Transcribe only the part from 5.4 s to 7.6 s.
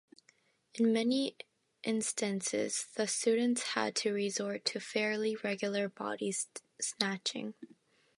regular body snatching.